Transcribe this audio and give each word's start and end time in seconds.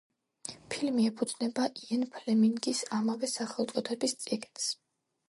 ფილმი 0.75 1.03
ეფუძნება 1.09 1.67
იენ 1.83 2.05
ფლემინგის 2.15 2.81
ამავე 3.01 3.29
სახელწოდების 3.35 4.17
წიგნს. 4.25 4.67